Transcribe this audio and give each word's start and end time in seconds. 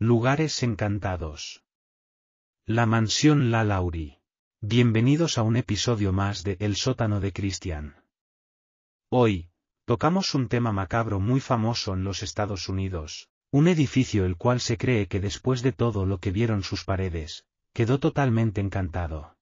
Lugares 0.00 0.62
encantados. 0.62 1.64
La 2.64 2.86
mansión 2.86 3.50
La 3.50 3.64
Lauri. 3.64 4.20
Bienvenidos 4.60 5.38
a 5.38 5.42
un 5.42 5.56
episodio 5.56 6.12
más 6.12 6.44
de 6.44 6.56
El 6.60 6.76
sótano 6.76 7.18
de 7.18 7.32
Cristian. 7.32 7.96
Hoy, 9.10 9.50
tocamos 9.86 10.36
un 10.36 10.46
tema 10.46 10.70
macabro 10.70 11.18
muy 11.18 11.40
famoso 11.40 11.94
en 11.94 12.04
los 12.04 12.22
Estados 12.22 12.68
Unidos, 12.68 13.28
un 13.50 13.66
edificio 13.66 14.24
el 14.24 14.36
cual 14.36 14.60
se 14.60 14.78
cree 14.78 15.08
que 15.08 15.18
después 15.18 15.62
de 15.62 15.72
todo 15.72 16.06
lo 16.06 16.20
que 16.20 16.30
vieron 16.30 16.62
sus 16.62 16.84
paredes, 16.84 17.44
quedó 17.72 17.98
totalmente 17.98 18.60
encantado. 18.60 19.36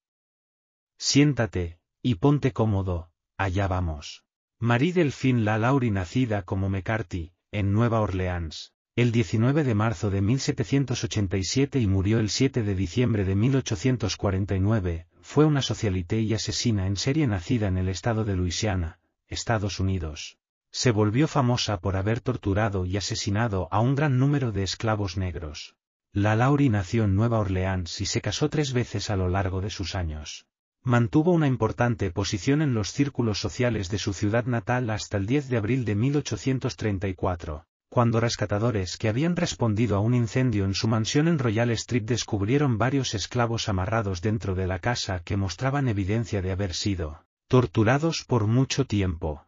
Siéntate, 0.97 1.81
y 2.01 2.15
ponte 2.15 2.55
cómodo, 2.55 3.11
allá 3.37 3.69
vamos. 3.69 4.25
Marie 4.59 4.95
Delphine 4.95 5.43
La 5.43 5.59
Lauri 5.59 5.91
nacida 5.91 6.45
como 6.45 6.71
McCarthy, 6.71 7.35
en 7.53 7.75
Nueva 7.75 8.01
Orleans, 8.01 8.73
el 8.97 9.13
19 9.13 9.63
de 9.63 9.75
marzo 9.75 10.09
de 10.09 10.23
1787 10.23 11.79
y 11.79 11.87
murió 11.87 12.19
el 12.19 12.31
7 12.31 12.63
de 12.63 12.75
diciembre 12.75 13.27
de 13.27 13.35
1849, 13.35 15.07
fue 15.21 15.45
una 15.45 15.61
socialité 15.61 16.23
y 16.23 16.33
asesina 16.33 16.87
en 16.87 16.97
serie 16.97 17.27
nacida 17.27 17.69
en 17.69 17.77
el 17.77 17.91
estado 17.91 18.25
de 18.25 18.37
Luisiana, 18.37 18.99
Estados 19.29 19.81
Unidos. 19.81 20.39
Se 20.71 20.93
volvió 20.93 21.29
famosa 21.29 21.79
por 21.79 21.97
haber 21.97 22.23
torturado 22.23 22.87
y 22.87 22.97
asesinado 22.97 23.69
a 23.71 23.81
un 23.81 23.97
gran 23.97 24.19
número 24.19 24.51
de 24.51 24.63
esclavos 24.63 25.19
negros. 25.19 25.77
La 26.15 26.35
Lauri 26.35 26.71
nació 26.71 27.05
en 27.05 27.17
Nueva 27.17 27.39
Orleans 27.39 28.01
y 28.01 28.07
se 28.07 28.23
casó 28.23 28.49
tres 28.49 28.73
veces 28.73 29.11
a 29.11 29.17
lo 29.17 29.29
largo 29.29 29.61
de 29.61 29.69
sus 29.69 29.95
años. 29.95 30.47
Mantuvo 30.83 31.33
una 31.33 31.49
importante 31.49 32.11
posición 32.11 32.63
en 32.63 32.73
los 32.73 32.93
círculos 32.93 33.41
sociales 33.41 33.91
de 33.91 33.99
su 33.99 34.15
ciudad 34.15 34.47
natal 34.47 34.89
hasta 34.89 35.19
el 35.19 35.27
10 35.27 35.51
de 35.51 35.59
abril 35.59 35.85
de 35.85 35.97
1834 35.97 37.67
cuando 37.97 38.21
rescatadores 38.21 38.99
que 38.99 39.09
habían 39.09 39.37
respondido 39.37 39.97
a 39.97 40.01
un 40.01 40.13
incendio 40.13 40.67
en 40.67 40.75
su 40.75 40.87
mansión 40.87 41.29
en 41.29 41.39
Royal 41.39 41.71
Street 41.71 42.03
descubrieron 42.03 42.77
varios 42.77 43.15
esclavos 43.15 43.71
amarrados 43.71 44.21
dentro 44.21 44.55
de 44.55 44.67
la 44.67 44.81
casa 44.81 45.23
que 45.25 45.39
mostraban 45.39 45.89
evidencia 45.89 46.43
de 46.43 46.53
haber 46.53 46.75
sido 46.75 47.25
torturados 47.49 48.23
por 48.23 48.47
mucho 48.47 48.85
tiempo. 48.85 49.47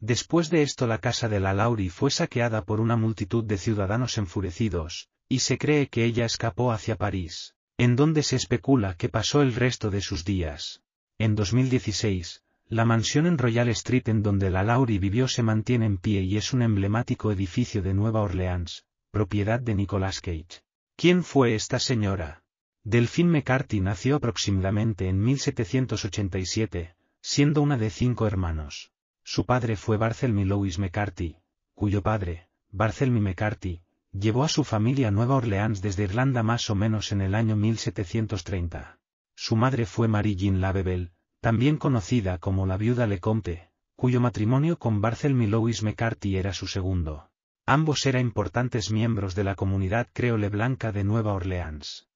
Después 0.00 0.50
de 0.50 0.60
esto 0.60 0.86
la 0.86 0.98
casa 0.98 1.30
de 1.30 1.40
la 1.40 1.54
Lauri 1.54 1.88
fue 1.88 2.10
saqueada 2.10 2.66
por 2.66 2.78
una 2.78 2.96
multitud 2.96 3.42
de 3.42 3.56
ciudadanos 3.56 4.18
enfurecidos, 4.18 5.08
y 5.26 5.38
se 5.38 5.56
cree 5.56 5.88
que 5.88 6.04
ella 6.04 6.26
escapó 6.26 6.72
hacia 6.72 6.96
París, 6.96 7.54
en 7.78 7.96
donde 7.96 8.22
se 8.22 8.36
especula 8.36 8.98
que 8.98 9.08
pasó 9.08 9.40
el 9.40 9.54
resto 9.54 9.90
de 9.90 10.02
sus 10.02 10.26
días. 10.26 10.82
En 11.16 11.36
2016, 11.36 12.42
la 12.70 12.84
mansión 12.84 13.26
en 13.26 13.36
Royal 13.36 13.68
Street 13.70 14.08
en 14.08 14.22
donde 14.22 14.48
la 14.48 14.62
Laurie 14.62 15.00
vivió 15.00 15.26
se 15.26 15.42
mantiene 15.42 15.86
en 15.86 15.98
pie 15.98 16.22
y 16.22 16.36
es 16.36 16.52
un 16.52 16.62
emblemático 16.62 17.32
edificio 17.32 17.82
de 17.82 17.94
Nueva 17.94 18.20
Orleans, 18.20 18.84
propiedad 19.10 19.58
de 19.58 19.74
Nicolas 19.74 20.20
Cage. 20.20 20.62
¿Quién 20.94 21.24
fue 21.24 21.56
esta 21.56 21.80
señora? 21.80 22.44
Delphine 22.84 23.28
McCarthy 23.28 23.80
nació 23.80 24.16
aproximadamente 24.16 25.08
en 25.08 25.20
1787, 25.20 26.94
siendo 27.20 27.60
una 27.60 27.76
de 27.76 27.90
cinco 27.90 28.28
hermanos. 28.28 28.92
Su 29.24 29.46
padre 29.46 29.74
fue 29.74 29.96
Barthélemy 29.96 30.44
Louis 30.44 30.78
McCarthy, 30.78 31.38
cuyo 31.74 32.02
padre, 32.02 32.46
Barthélemy 32.70 33.20
McCarthy, 33.20 33.82
llevó 34.12 34.44
a 34.44 34.48
su 34.48 34.62
familia 34.62 35.08
a 35.08 35.10
Nueva 35.10 35.34
Orleans 35.34 35.82
desde 35.82 36.04
Irlanda 36.04 36.44
más 36.44 36.70
o 36.70 36.76
menos 36.76 37.10
en 37.10 37.20
el 37.20 37.34
año 37.34 37.56
1730. 37.56 39.00
Su 39.34 39.56
madre 39.56 39.86
fue 39.86 40.06
Marie 40.06 40.36
Jean 40.36 40.60
Lavebel, 40.60 41.10
también 41.40 41.78
conocida 41.78 42.38
como 42.38 42.66
la 42.66 42.76
viuda 42.76 43.06
Lecomte, 43.06 43.70
cuyo 43.96 44.20
matrimonio 44.20 44.78
con 44.78 45.00
Barthélemy 45.00 45.46
Louis 45.46 45.82
McCarthy 45.82 46.36
era 46.36 46.52
su 46.52 46.66
segundo. 46.66 47.30
Ambos 47.66 48.04
eran 48.06 48.22
importantes 48.22 48.90
miembros 48.90 49.34
de 49.34 49.44
la 49.44 49.54
comunidad 49.54 50.08
creole 50.12 50.48
blanca 50.48 50.92
de 50.92 51.04
Nueva 51.04 51.32
Orleans. 51.32 52.08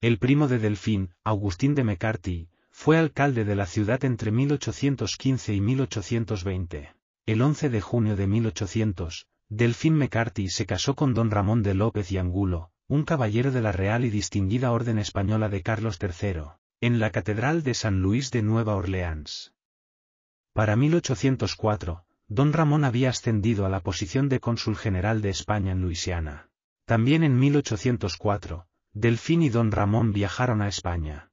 El 0.00 0.18
primo 0.18 0.48
de 0.48 0.58
Delfín, 0.58 1.14
Agustín 1.22 1.74
de 1.74 1.84
McCarthy, 1.84 2.48
fue 2.70 2.98
alcalde 2.98 3.44
de 3.44 3.54
la 3.54 3.66
ciudad 3.66 4.04
entre 4.04 4.30
1815 4.32 5.54
y 5.54 5.60
1820. 5.60 6.94
El 7.26 7.40
11 7.40 7.70
de 7.70 7.80
junio 7.80 8.16
de 8.16 8.26
1800, 8.26 9.26
Delfín 9.48 9.94
McCarthy 9.94 10.48
se 10.48 10.66
casó 10.66 10.94
con 10.94 11.14
don 11.14 11.30
Ramón 11.30 11.62
de 11.62 11.74
López 11.74 12.10
y 12.10 12.18
Angulo, 12.18 12.70
un 12.88 13.04
caballero 13.04 13.52
de 13.52 13.62
la 13.62 13.72
Real 13.72 14.04
y 14.04 14.10
Distinguida 14.10 14.72
Orden 14.72 14.98
Española 14.98 15.48
de 15.48 15.62
Carlos 15.62 15.98
III, 16.00 16.42
en 16.84 16.98
la 16.98 17.08
Catedral 17.08 17.62
de 17.62 17.72
San 17.72 18.02
Luis 18.02 18.30
de 18.30 18.42
Nueva 18.42 18.76
Orleans. 18.76 19.54
Para 20.52 20.76
1804, 20.76 22.04
don 22.28 22.52
Ramón 22.52 22.84
había 22.84 23.08
ascendido 23.08 23.64
a 23.64 23.70
la 23.70 23.80
posición 23.80 24.28
de 24.28 24.38
cónsul 24.38 24.76
general 24.76 25.22
de 25.22 25.30
España 25.30 25.72
en 25.72 25.80
Luisiana. 25.80 26.50
También 26.84 27.24
en 27.24 27.38
1804, 27.38 28.66
Delfín 28.92 29.40
y 29.40 29.48
don 29.48 29.72
Ramón 29.72 30.12
viajaron 30.12 30.60
a 30.60 30.68
España. 30.68 31.30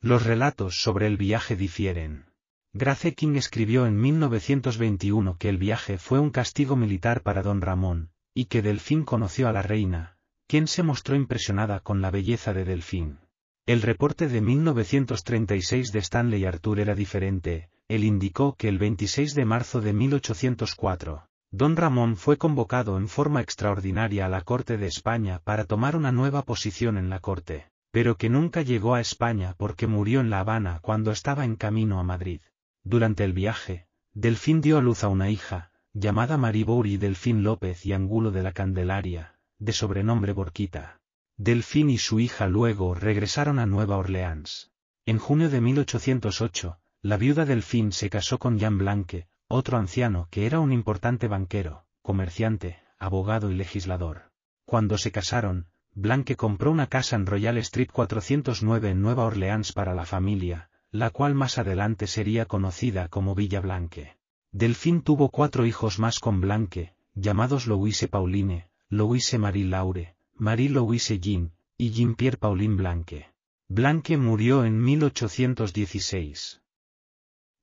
Los 0.00 0.24
relatos 0.26 0.82
sobre 0.82 1.06
el 1.06 1.16
viaje 1.16 1.54
difieren. 1.54 2.24
Grace 2.72 3.14
King 3.14 3.36
escribió 3.36 3.86
en 3.86 4.00
1921 4.00 5.36
que 5.38 5.48
el 5.48 5.58
viaje 5.58 5.96
fue 5.96 6.18
un 6.18 6.30
castigo 6.30 6.74
militar 6.74 7.22
para 7.22 7.44
don 7.44 7.60
Ramón, 7.60 8.10
y 8.34 8.46
que 8.46 8.62
Delfín 8.62 9.04
conoció 9.04 9.46
a 9.46 9.52
la 9.52 9.62
reina, 9.62 10.18
quien 10.48 10.66
se 10.66 10.82
mostró 10.82 11.14
impresionada 11.14 11.78
con 11.78 12.02
la 12.02 12.10
belleza 12.10 12.52
de 12.52 12.64
Delfín. 12.64 13.20
El 13.66 13.82
reporte 13.82 14.28
de 14.28 14.40
1936 14.40 15.92
de 15.92 15.98
Stanley 15.98 16.44
Arthur 16.44 16.80
era 16.80 16.94
diferente, 16.94 17.68
él 17.88 18.04
indicó 18.04 18.54
que 18.56 18.68
el 18.68 18.78
26 18.78 19.34
de 19.34 19.44
marzo 19.44 19.80
de 19.80 19.92
1804, 19.92 21.26
don 21.50 21.76
Ramón 21.76 22.16
fue 22.16 22.36
convocado 22.36 22.96
en 22.96 23.08
forma 23.08 23.40
extraordinaria 23.40 24.26
a 24.26 24.28
la 24.28 24.42
Corte 24.42 24.78
de 24.78 24.86
España 24.86 25.40
para 25.44 25.64
tomar 25.64 25.96
una 25.96 26.12
nueva 26.12 26.42
posición 26.42 26.96
en 26.96 27.10
la 27.10 27.20
Corte, 27.20 27.70
pero 27.90 28.16
que 28.16 28.30
nunca 28.30 28.62
llegó 28.62 28.94
a 28.94 29.00
España 29.00 29.54
porque 29.58 29.86
murió 29.86 30.20
en 30.20 30.30
La 30.30 30.40
Habana 30.40 30.78
cuando 30.80 31.10
estaba 31.10 31.44
en 31.44 31.56
camino 31.56 31.98
a 31.98 32.04
Madrid. 32.04 32.40
Durante 32.84 33.24
el 33.24 33.32
viaje, 33.32 33.86
Delfín 34.14 34.60
dio 34.60 34.78
a 34.78 34.82
luz 34.82 35.04
a 35.04 35.08
una 35.08 35.28
hija, 35.28 35.72
llamada 35.92 36.38
Maribori 36.38 36.96
Delfín 36.96 37.42
López 37.42 37.84
y 37.84 37.92
Angulo 37.92 38.30
de 38.30 38.42
la 38.42 38.52
Candelaria, 38.52 39.36
de 39.58 39.72
sobrenombre 39.72 40.32
Borquita. 40.32 40.99
Delfín 41.42 41.88
y 41.88 41.96
su 41.96 42.20
hija 42.20 42.48
luego 42.48 42.94
regresaron 42.94 43.58
a 43.58 43.64
Nueva 43.64 43.96
Orleans. 43.96 44.72
En 45.06 45.16
junio 45.16 45.48
de 45.48 45.62
1808, 45.62 46.78
la 47.00 47.16
viuda 47.16 47.46
Delfín 47.46 47.92
se 47.92 48.10
casó 48.10 48.38
con 48.38 48.58
Jean 48.58 48.76
Blanque, 48.76 49.26
otro 49.48 49.78
anciano 49.78 50.28
que 50.30 50.44
era 50.44 50.60
un 50.60 50.70
importante 50.70 51.28
banquero, 51.28 51.86
comerciante, 52.02 52.82
abogado 52.98 53.50
y 53.50 53.54
legislador. 53.54 54.32
Cuando 54.66 54.98
se 54.98 55.12
casaron, 55.12 55.68
Blanque 55.94 56.36
compró 56.36 56.70
una 56.70 56.88
casa 56.88 57.16
en 57.16 57.24
Royal 57.24 57.56
Street 57.56 57.88
409 57.90 58.90
en 58.90 59.00
Nueva 59.00 59.24
Orleans 59.24 59.72
para 59.72 59.94
la 59.94 60.04
familia, 60.04 60.68
la 60.90 61.08
cual 61.08 61.34
más 61.34 61.56
adelante 61.56 62.06
sería 62.06 62.44
conocida 62.44 63.08
como 63.08 63.34
Villa 63.34 63.60
Blanque. 63.60 64.18
Delfín 64.52 65.00
tuvo 65.00 65.30
cuatro 65.30 65.64
hijos 65.64 65.98
más 65.98 66.18
con 66.18 66.42
Blanque, 66.42 66.92
llamados 67.14 67.66
Louise 67.66 68.08
Pauline, 68.08 68.68
Louise 68.90 69.38
Marie 69.38 69.64
Laure, 69.64 70.16
Marie-Louise 70.40 71.20
Jean, 71.20 71.52
y 71.76 71.90
Jean-Pierre 71.90 72.38
Pauline 72.38 72.74
Blanque. 72.74 73.26
Blanque 73.68 74.16
murió 74.16 74.64
en 74.64 74.82
1816. 74.82 76.62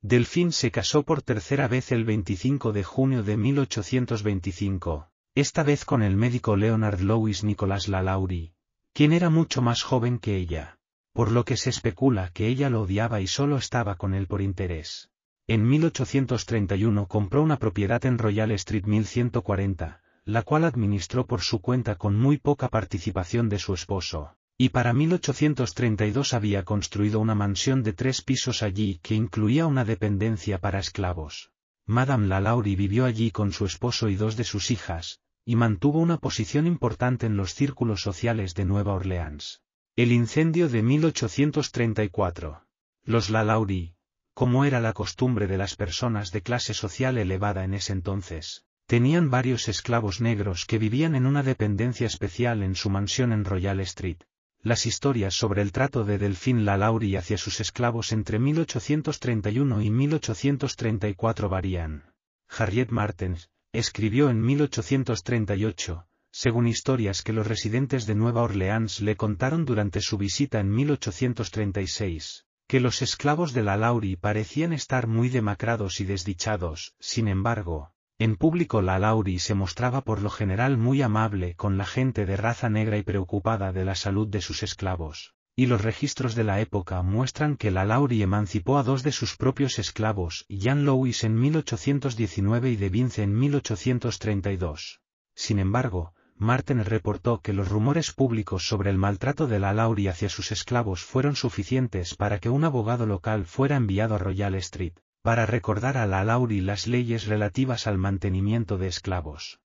Delphine 0.04 0.52
se 0.52 0.70
casó 0.70 1.02
por 1.02 1.24
tercera 1.24 1.68
vez 1.68 1.92
el 1.92 2.06
25 2.06 2.74
de 2.74 2.84
junio 2.84 3.24
de 3.24 3.36
1825, 3.36 5.10
esta 5.34 5.64
vez 5.64 5.86
con 5.86 6.04
el 6.04 6.16
médico 6.16 6.56
Leonard 6.56 7.02
Louis 7.02 7.44
Nicolas 7.44 7.88
Lalaurie, 7.88 8.54
quien 8.94 9.12
era 9.12 9.32
mucho 9.32 9.64
más 9.64 9.82
joven 9.82 10.20
que 10.20 10.38
ella, 10.38 10.78
por 11.14 11.32
lo 11.32 11.46
que 11.46 11.58
se 11.58 11.72
especula 11.72 12.30
que 12.30 12.48
ella 12.48 12.70
lo 12.70 12.84
odiaba 12.84 13.22
y 13.22 13.28
solo 13.28 13.58
estaba 13.58 13.96
con 13.96 14.14
él 14.14 14.28
por 14.28 14.44
interés. 14.44 15.10
En 15.48 15.68
1831 15.68 17.08
compró 17.08 17.42
una 17.42 17.58
propiedad 17.58 18.06
en 18.06 18.20
Royal 18.20 18.52
Street 18.52 18.86
1140, 18.86 20.04
la 20.28 20.42
cual 20.42 20.66
administró 20.66 21.26
por 21.26 21.40
su 21.40 21.62
cuenta 21.62 21.96
con 21.96 22.18
muy 22.20 22.38
poca 22.38 22.68
participación 22.68 23.48
de 23.48 23.60
su 23.60 23.74
esposo, 23.74 24.36
y 24.58 24.70
para 24.70 24.92
1832 24.92 26.34
había 26.34 26.66
construido 26.66 27.22
una 27.22 27.34
mansión 27.34 27.82
de 27.82 27.94
tres 27.94 28.22
pisos 28.22 28.62
allí 28.62 29.00
que 29.02 29.16
incluía 29.16 29.66
una 29.66 29.86
dependencia 29.86 30.58
para 30.60 30.80
esclavos. 30.80 31.54
Madame 31.86 32.28
Lalaurie 32.28 32.76
vivió 32.76 33.06
allí 33.06 33.32
con 33.32 33.54
su 33.54 33.66
esposo 33.66 34.10
y 34.10 34.18
dos 34.18 34.36
de 34.36 34.44
sus 34.44 34.70
hijas, 34.70 35.22
y 35.46 35.56
mantuvo 35.56 36.00
una 36.00 36.18
posición 36.18 36.68
importante 36.68 37.26
en 37.26 37.38
los 37.38 37.54
círculos 37.54 38.02
sociales 38.02 38.54
de 38.54 38.66
Nueva 38.66 38.96
Orleans. 38.96 39.62
El 39.96 40.12
incendio 40.12 40.68
de 40.68 40.84
1834. 40.84 42.66
Los 43.06 43.30
Lalaurie, 43.30 43.96
como 44.34 44.66
era 44.66 44.82
la 44.82 44.92
costumbre 44.92 45.48
de 45.48 45.58
las 45.58 45.78
personas 45.78 46.32
de 46.32 46.42
clase 46.42 46.74
social 46.74 47.18
elevada 47.18 47.64
en 47.64 47.74
ese 47.74 47.94
entonces, 47.94 48.67
Tenían 48.88 49.30
varios 49.30 49.68
esclavos 49.68 50.22
negros 50.22 50.64
que 50.66 50.78
vivían 50.78 51.14
en 51.16 51.26
una 51.26 51.44
dependencia 51.44 52.08
especial 52.08 52.64
en 52.64 52.74
su 52.74 52.90
mansión 52.90 53.34
en 53.34 53.44
Royal 53.44 53.82
Street. 53.82 54.20
Las 54.62 54.86
historias 54.86 55.34
sobre 55.34 55.62
el 55.62 55.74
trato 55.74 56.06
de 56.06 56.18
Delphine 56.18 56.64
Lalaurie 56.64 57.18
hacia 57.18 57.38
sus 57.38 57.60
esclavos 57.60 58.14
entre 58.14 58.40
1831 58.40 59.82
y 59.82 59.92
1834 59.92 61.50
varían. 61.50 62.14
Harriet 62.48 62.90
Martens, 62.90 63.50
escribió 63.74 64.30
en 64.30 64.42
1838, 64.42 66.08
según 66.32 66.68
historias 66.68 67.24
que 67.24 67.34
los 67.34 67.46
residentes 67.46 68.06
de 68.06 68.16
Nueva 68.16 68.42
Orleans 68.42 69.02
le 69.02 69.18
contaron 69.18 69.66
durante 69.66 70.00
su 70.00 70.18
visita 70.18 70.62
en 70.62 70.72
1836, 70.72 72.46
que 72.68 72.80
los 72.80 73.02
esclavos 73.02 73.52
de 73.52 73.64
la 73.64 73.76
Lauri 73.76 74.16
parecían 74.16 74.72
estar 74.72 75.08
muy 75.08 75.28
demacrados 75.28 76.00
y 76.00 76.06
desdichados, 76.06 76.96
sin 77.02 77.28
embargo, 77.28 77.92
en 78.20 78.36
público 78.36 78.82
la 78.82 78.98
Lauri 78.98 79.38
se 79.38 79.54
mostraba 79.54 80.02
por 80.04 80.24
lo 80.24 80.32
general 80.32 80.78
muy 80.78 81.04
amable 81.04 81.54
con 81.54 81.78
la 81.78 81.86
gente 81.86 82.26
de 82.26 82.36
raza 82.36 82.68
negra 82.68 82.98
y 82.98 83.04
preocupada 83.04 83.72
de 83.72 83.86
la 83.86 83.94
salud 83.94 84.28
de 84.28 84.42
sus 84.42 84.64
esclavos, 84.64 85.36
y 85.56 85.68
los 85.68 85.82
registros 85.82 86.34
de 86.34 86.44
la 86.44 86.60
época 86.60 87.04
muestran 87.04 87.58
que 87.58 87.70
la 87.70 87.86
Lauri 87.86 88.24
emancipó 88.24 88.80
a 88.80 88.84
dos 88.84 89.04
de 89.04 89.12
sus 89.12 89.38
propios 89.38 89.78
esclavos, 89.78 90.48
Jan 90.50 90.84
Louis 90.84 91.24
en 91.24 91.40
1819 91.40 92.72
y 92.72 92.76
De 92.76 92.90
Vince 92.90 93.22
en 93.22 93.38
1832. 93.38 95.02
Sin 95.36 95.60
embargo, 95.60 96.14
Martin 96.36 96.84
reportó 96.86 97.42
que 97.42 97.54
los 97.54 97.70
rumores 97.70 98.14
públicos 98.14 98.68
sobre 98.68 98.90
el 98.90 98.98
maltrato 98.98 99.46
de 99.46 99.60
la 99.60 99.74
Lauri 99.74 100.08
hacia 100.08 100.30
sus 100.30 100.52
esclavos 100.52 101.04
fueron 101.04 101.36
suficientes 101.36 102.16
para 102.16 102.40
que 102.40 102.50
un 102.50 102.64
abogado 102.64 103.06
local 103.06 103.46
fuera 103.46 103.76
enviado 103.76 104.16
a 104.16 104.20
Royal 104.20 104.56
Street, 104.56 104.94
para 105.28 105.46
recordar 105.46 105.98
a 105.98 106.08
la 106.08 106.24
Lauri 106.24 106.62
las 106.62 106.88
leyes 106.88 107.28
relativas 107.28 107.86
al 107.86 107.98
mantenimiento 107.98 108.78
de 108.78 108.88
esclavos. 108.88 109.60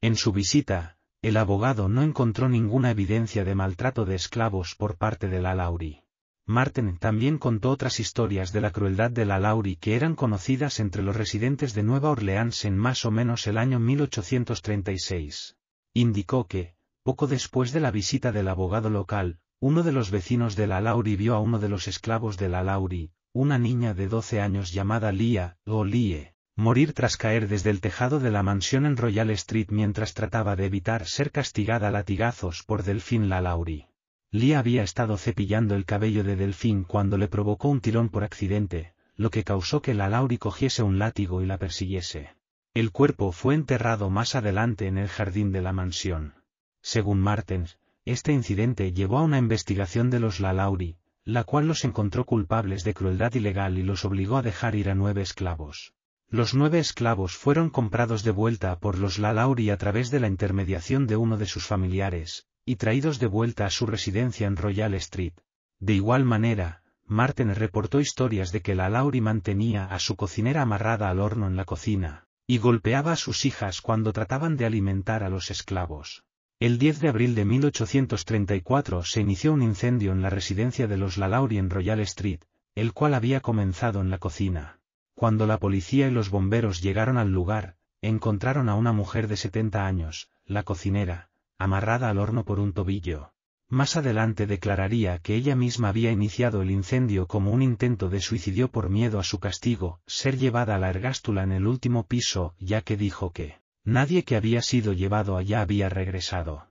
En 0.00 0.16
su 0.16 0.32
visita, 0.32 0.98
el 1.22 1.36
abogado 1.36 1.88
no 1.88 2.02
encontró 2.02 2.48
ninguna 2.48 2.90
evidencia 2.90 3.44
de 3.44 3.54
maltrato 3.54 4.04
de 4.04 4.16
esclavos 4.16 4.74
por 4.74 4.96
parte 4.96 5.28
de 5.28 5.40
la 5.40 5.54
Lauri. 5.54 6.02
Martin 6.46 6.98
también 6.98 7.38
contó 7.38 7.70
otras 7.70 8.00
historias 8.00 8.52
de 8.52 8.60
la 8.60 8.72
crueldad 8.72 9.12
de 9.12 9.24
la 9.24 9.38
Lauri 9.38 9.76
que 9.76 9.94
eran 9.94 10.16
conocidas 10.16 10.80
entre 10.80 11.04
los 11.04 11.14
residentes 11.14 11.72
de 11.72 11.84
Nueva 11.84 12.10
Orleans 12.10 12.64
en 12.64 12.76
más 12.76 13.04
o 13.04 13.12
menos 13.12 13.46
el 13.46 13.58
año 13.58 13.78
1836. 13.78 15.58
Indicó 15.94 16.48
que, 16.48 16.74
poco 17.04 17.28
después 17.28 17.70
de 17.70 17.78
la 17.78 17.92
visita 17.92 18.32
del 18.32 18.48
abogado 18.48 18.90
local, 18.90 19.38
uno 19.60 19.84
de 19.84 19.92
los 19.92 20.10
vecinos 20.10 20.56
de 20.56 20.66
la 20.66 20.80
Lauri 20.80 21.14
vio 21.14 21.36
a 21.36 21.38
uno 21.38 21.60
de 21.60 21.68
los 21.68 21.86
esclavos 21.86 22.36
de 22.36 22.48
la 22.48 22.64
Lauri, 22.64 23.12
una 23.36 23.58
niña 23.58 23.92
de 23.92 24.08
12 24.08 24.40
años 24.40 24.72
llamada 24.72 25.12
Lia, 25.12 25.58
o 25.66 25.84
Lie, 25.84 26.32
morir 26.54 26.94
tras 26.94 27.18
caer 27.18 27.48
desde 27.48 27.68
el 27.68 27.82
tejado 27.82 28.18
de 28.18 28.30
la 28.30 28.42
mansión 28.42 28.86
en 28.86 28.96
Royal 28.96 29.28
Street 29.28 29.66
mientras 29.68 30.14
trataba 30.14 30.56
de 30.56 30.64
evitar 30.64 31.06
ser 31.06 31.30
castigada 31.30 31.88
a 31.88 31.90
latigazos 31.90 32.62
por 32.62 32.82
Delfín 32.82 33.28
la 33.28 33.42
Lauri. 33.42 33.88
Lia 34.30 34.58
había 34.58 34.82
estado 34.82 35.18
cepillando 35.18 35.74
el 35.74 35.84
cabello 35.84 36.24
de 36.24 36.36
Delfín 36.36 36.84
cuando 36.84 37.18
le 37.18 37.28
provocó 37.28 37.68
un 37.68 37.82
tirón 37.82 38.08
por 38.08 38.24
accidente, 38.24 38.94
lo 39.16 39.28
que 39.28 39.44
causó 39.44 39.82
que 39.82 39.92
la 39.92 40.08
Lauri 40.08 40.38
cogiese 40.38 40.82
un 40.82 40.98
látigo 40.98 41.42
y 41.42 41.46
la 41.46 41.58
persiguiese. 41.58 42.34
El 42.72 42.90
cuerpo 42.90 43.32
fue 43.32 43.54
enterrado 43.54 44.08
más 44.08 44.34
adelante 44.34 44.86
en 44.86 44.96
el 44.96 45.08
jardín 45.08 45.52
de 45.52 45.60
la 45.60 45.74
mansión. 45.74 46.36
Según 46.80 47.20
Martens, 47.20 47.78
este 48.06 48.32
incidente 48.32 48.94
llevó 48.94 49.18
a 49.18 49.24
una 49.24 49.36
investigación 49.36 50.08
de 50.08 50.20
los 50.20 50.40
Lauri, 50.40 50.96
la 51.26 51.42
cual 51.42 51.66
los 51.66 51.84
encontró 51.84 52.24
culpables 52.24 52.84
de 52.84 52.94
crueldad 52.94 53.34
ilegal 53.34 53.78
y 53.78 53.82
los 53.82 54.04
obligó 54.04 54.36
a 54.36 54.42
dejar 54.42 54.76
ir 54.76 54.88
a 54.88 54.94
nueve 54.94 55.22
esclavos. 55.22 55.92
Los 56.28 56.54
nueve 56.54 56.78
esclavos 56.78 57.36
fueron 57.36 57.68
comprados 57.68 58.22
de 58.22 58.30
vuelta 58.30 58.78
por 58.78 58.96
los 58.96 59.18
Lauri 59.18 59.70
a 59.70 59.76
través 59.76 60.12
de 60.12 60.20
la 60.20 60.28
intermediación 60.28 61.08
de 61.08 61.16
uno 61.16 61.36
de 61.36 61.46
sus 61.46 61.66
familiares, 61.66 62.46
y 62.64 62.76
traídos 62.76 63.18
de 63.18 63.26
vuelta 63.26 63.66
a 63.66 63.70
su 63.70 63.86
residencia 63.86 64.46
en 64.46 64.56
Royal 64.56 64.94
Street. 64.94 65.34
De 65.80 65.94
igual 65.94 66.24
manera, 66.24 66.84
Martin 67.04 67.52
reportó 67.56 67.98
historias 68.00 68.52
de 68.52 68.62
que 68.62 68.76
la 68.76 68.88
Lauri 68.88 69.20
mantenía 69.20 69.84
a 69.86 69.98
su 69.98 70.14
cocinera 70.14 70.62
amarrada 70.62 71.10
al 71.10 71.18
horno 71.18 71.48
en 71.48 71.56
la 71.56 71.64
cocina, 71.64 72.28
y 72.46 72.58
golpeaba 72.58 73.12
a 73.12 73.16
sus 73.16 73.44
hijas 73.44 73.80
cuando 73.80 74.12
trataban 74.12 74.56
de 74.56 74.66
alimentar 74.66 75.24
a 75.24 75.28
los 75.28 75.50
esclavos. 75.50 76.22
El 76.58 76.78
10 76.78 77.00
de 77.00 77.08
abril 77.10 77.34
de 77.34 77.44
1834 77.44 79.02
se 79.02 79.20
inició 79.20 79.52
un 79.52 79.60
incendio 79.60 80.12
en 80.12 80.22
la 80.22 80.30
residencia 80.30 80.86
de 80.86 80.96
los 80.96 81.18
Lauri 81.18 81.58
en 81.58 81.68
Royal 81.68 82.00
Street, 82.00 82.40
el 82.74 82.94
cual 82.94 83.12
había 83.12 83.40
comenzado 83.40 84.00
en 84.00 84.08
la 84.08 84.16
cocina. 84.16 84.80
Cuando 85.14 85.46
la 85.46 85.58
policía 85.58 86.08
y 86.08 86.10
los 86.10 86.30
bomberos 86.30 86.80
llegaron 86.80 87.18
al 87.18 87.30
lugar, 87.30 87.76
encontraron 88.00 88.70
a 88.70 88.74
una 88.74 88.92
mujer 88.92 89.28
de 89.28 89.36
70 89.36 89.86
años, 89.86 90.30
la 90.46 90.62
cocinera, 90.62 91.28
amarrada 91.58 92.08
al 92.08 92.18
horno 92.18 92.46
por 92.46 92.58
un 92.58 92.72
tobillo. 92.72 93.34
Más 93.68 93.98
adelante 93.98 94.46
declararía 94.46 95.18
que 95.18 95.34
ella 95.34 95.56
misma 95.56 95.90
había 95.90 96.10
iniciado 96.10 96.62
el 96.62 96.70
incendio 96.70 97.26
como 97.26 97.50
un 97.50 97.60
intento 97.60 98.08
de 98.08 98.20
suicidio 98.20 98.70
por 98.70 98.88
miedo 98.88 99.18
a 99.18 99.24
su 99.24 99.40
castigo, 99.40 100.00
ser 100.06 100.38
llevada 100.38 100.76
a 100.76 100.78
la 100.78 100.88
ergástula 100.88 101.42
en 101.42 101.52
el 101.52 101.66
último 101.66 102.06
piso, 102.06 102.54
ya 102.58 102.80
que 102.80 102.96
dijo 102.96 103.30
que 103.30 103.65
nadie 103.86 104.24
que 104.24 104.36
había 104.36 104.60
sido 104.60 104.92
llevado 104.92 105.36
allá 105.36 105.62
había 105.62 105.88
regresado. 105.88 106.68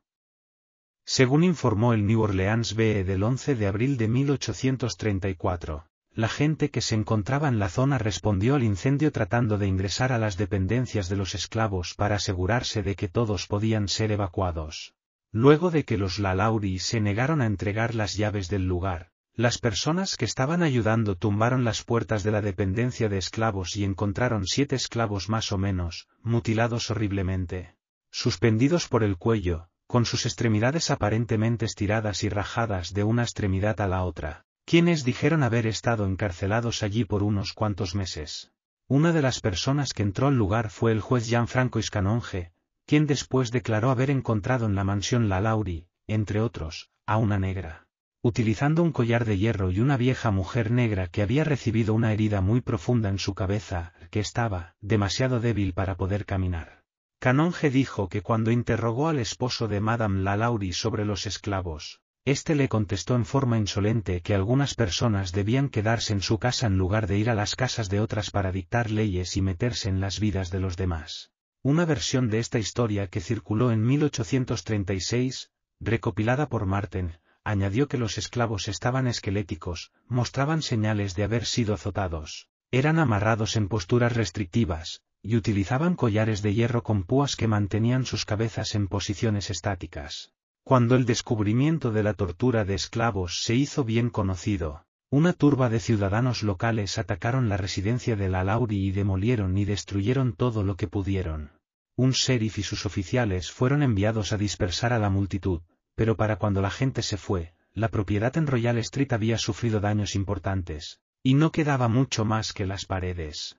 Según 1.06 1.44
informó 1.44 1.94
el 1.94 2.06
New 2.06 2.22
Orleans 2.22 2.76
BE 2.76 3.04
del 3.04 3.24
11 3.24 3.56
de 3.56 3.68
abril 3.68 3.98
de 3.98 4.08
1834, 4.08 5.88
la 6.12 6.28
gente 6.30 6.70
que 6.70 6.82
se 6.82 6.96
encontraba 6.96 7.48
en 7.48 7.58
la 7.58 7.70
zona 7.70 7.98
respondió 7.98 8.56
al 8.56 8.64
incendio 8.64 9.12
tratando 9.12 9.58
de 9.58 9.68
ingresar 9.68 10.12
a 10.12 10.18
las 10.18 10.38
dependencias 10.38 11.10
de 11.10 11.16
los 11.16 11.36
esclavos 11.36 11.94
para 11.94 12.16
asegurarse 12.16 12.84
de 12.84 12.96
que 12.96 13.08
todos 13.08 13.48
podían 13.48 13.88
ser 13.88 14.12
evacuados. 14.12 14.94
Luego 15.32 15.72
de 15.72 15.86
que 15.86 15.98
los 15.98 16.20
Lalauri 16.20 16.80
se 16.80 17.02
negaron 17.02 17.42
a 17.42 17.46
entregar 17.46 17.96
las 17.96 18.16
llaves 18.16 18.50
del 18.50 18.66
lugar, 18.66 19.12
las 19.36 19.58
personas 19.58 20.16
que 20.16 20.26
estaban 20.26 20.64
ayudando 20.64 21.16
tumbaron 21.16 21.64
las 21.64 21.84
puertas 21.84 22.24
de 22.24 22.32
la 22.32 22.42
dependencia 22.42 23.10
de 23.10 23.18
esclavos 23.18 23.76
y 23.76 23.84
encontraron 23.84 24.46
siete 24.48 24.76
esclavos 24.76 25.30
más 25.30 25.52
o 25.52 25.58
menos, 25.58 26.08
mutilados 26.24 26.90
horriblemente. 26.90 27.76
Suspendidos 28.12 28.88
por 28.88 29.04
el 29.04 29.18
cuello, 29.18 29.70
con 29.88 30.06
sus 30.06 30.26
extremidades 30.26 30.90
aparentemente 30.90 31.66
estiradas 31.66 32.24
y 32.24 32.30
rajadas 32.30 32.94
de 32.94 33.04
una 33.04 33.24
extremidad 33.24 33.82
a 33.82 33.88
la 33.88 34.04
otra 34.04 34.46
quienes 34.66 35.04
dijeron 35.04 35.44
haber 35.44 35.68
estado 35.68 36.08
encarcelados 36.08 36.82
allí 36.82 37.06
por 37.06 37.22
unos 37.22 37.54
cuantos 37.54 37.94
meses. 37.94 38.52
Una 38.88 39.14
de 39.14 39.22
las 39.22 39.40
personas 39.40 39.94
que 39.94 40.02
entró 40.02 40.28
al 40.28 40.36
lugar 40.36 40.72
fue 40.72 40.92
el 40.92 41.02
juez 41.02 41.28
Gianfranco 41.28 41.78
Iscanonge, 41.78 42.52
quien 42.88 43.06
después 43.06 43.52
declaró 43.52 43.92
haber 43.92 44.10
encontrado 44.10 44.66
en 44.66 44.76
la 44.76 44.84
mansión 44.84 45.30
La 45.30 45.40
Lauri, 45.40 45.88
entre 46.08 46.42
otros, 46.42 46.90
a 47.06 47.18
una 47.18 47.38
negra. 47.38 47.85
Utilizando 48.26 48.82
un 48.82 48.92
collar 48.92 49.24
de 49.24 49.38
hierro 49.38 49.70
y 49.70 49.80
una 49.80 49.98
vieja 49.98 50.32
mujer 50.32 50.72
negra 50.72 51.06
que 51.06 51.22
había 51.22 51.44
recibido 51.44 51.94
una 51.94 52.12
herida 52.12 52.42
muy 52.42 52.60
profunda 52.60 53.10
en 53.10 53.20
su 53.20 53.36
cabeza, 53.36 53.94
que 54.10 54.20
estaba 54.20 54.76
demasiado 54.82 55.40
débil 55.40 55.74
para 55.76 55.96
poder 55.96 56.26
caminar. 56.26 56.82
Canonge 57.20 57.70
dijo 57.70 58.10
que 58.10 58.24
cuando 58.24 58.50
interrogó 58.50 59.10
al 59.10 59.20
esposo 59.20 59.68
de 59.68 59.80
Madame 59.80 60.24
La 60.24 60.38
Lauri 60.38 60.74
sobre 60.74 61.06
los 61.06 61.28
esclavos, 61.28 62.02
este 62.26 62.56
le 62.56 62.68
contestó 62.68 63.14
en 63.14 63.26
forma 63.26 63.60
insolente 63.60 64.22
que 64.22 64.34
algunas 64.34 64.74
personas 64.74 65.32
debían 65.32 65.70
quedarse 65.70 66.12
en 66.12 66.24
su 66.24 66.40
casa 66.40 66.66
en 66.66 66.80
lugar 66.80 67.06
de 67.06 67.20
ir 67.20 67.30
a 67.30 67.36
las 67.36 67.56
casas 67.56 67.90
de 67.90 68.00
otras 68.00 68.32
para 68.32 68.52
dictar 68.52 68.90
leyes 68.90 69.38
y 69.38 69.44
meterse 69.44 69.88
en 69.88 70.00
las 70.00 70.20
vidas 70.20 70.50
de 70.50 70.62
los 70.62 70.78
demás. 70.78 71.30
Una 71.62 71.86
versión 71.86 72.32
de 72.32 72.40
esta 72.40 72.58
historia 72.58 73.06
que 73.06 73.22
circuló 73.22 73.72
en 73.72 73.86
1836, 73.86 75.52
recopilada 75.80 76.50
por 76.50 76.66
Martin, 76.66 77.20
añadió 77.46 77.88
que 77.88 77.98
los 77.98 78.18
esclavos 78.18 78.68
estaban 78.68 79.08
esqueléticos, 79.08 79.92
mostraban 80.10 80.62
señales 80.62 81.16
de 81.16 81.24
haber 81.24 81.46
sido 81.46 81.76
azotados, 81.76 82.50
eran 82.72 83.00
amarrados 83.00 83.56
en 83.56 83.70
posturas 83.70 84.14
restrictivas, 84.14 85.02
y 85.22 85.38
utilizaban 85.38 85.96
collares 85.96 86.42
de 86.42 86.54
hierro 86.54 86.84
con 86.84 87.04
púas 87.04 87.36
que 87.36 87.48
mantenían 87.48 88.06
sus 88.06 88.26
cabezas 88.26 88.76
en 88.76 88.88
posiciones 88.88 89.50
estáticas. 89.50 90.34
Cuando 90.64 90.96
el 90.96 91.06
descubrimiento 91.06 91.92
de 91.92 92.04
la 92.04 92.16
tortura 92.16 92.66
de 92.66 92.74
esclavos 92.74 93.44
se 93.44 93.54
hizo 93.54 93.84
bien 93.84 94.10
conocido, 94.10 94.84
una 95.12 95.32
turba 95.32 95.70
de 95.70 95.80
ciudadanos 95.80 96.42
locales 96.42 96.98
atacaron 96.98 97.48
la 97.48 97.58
residencia 97.58 98.16
de 98.16 98.28
la 98.28 98.44
Lauri 98.44 98.88
y 98.88 98.92
demolieron 98.92 99.56
y 99.58 99.66
destruyeron 99.66 100.34
todo 100.34 100.64
lo 100.64 100.76
que 100.76 100.88
pudieron. 100.88 101.52
Un 101.96 102.12
sheriff 102.12 102.58
y 102.58 102.64
sus 102.64 102.88
oficiales 102.88 103.52
fueron 103.52 103.84
enviados 103.84 104.34
a 104.34 104.38
dispersar 104.38 104.92
a 104.92 105.00
la 105.00 105.10
multitud, 105.10 105.62
pero 105.96 106.16
para 106.16 106.38
cuando 106.38 106.62
la 106.62 106.72
gente 106.72 107.02
se 107.02 107.18
fue, 107.18 107.54
la 107.74 107.90
propiedad 107.90 108.36
en 108.38 108.48
Royal 108.48 108.78
Street 108.78 109.12
había 109.12 109.38
sufrido 109.38 109.80
daños 109.80 110.16
importantes, 110.16 111.02
y 111.24 111.34
no 111.34 111.52
quedaba 111.52 111.88
mucho 111.88 112.24
más 112.24 112.54
que 112.54 112.66
las 112.66 112.86
paredes. 112.86 113.58